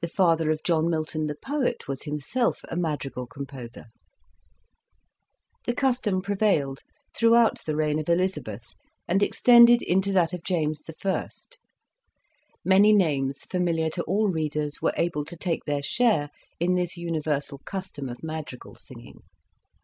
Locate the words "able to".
14.96-15.36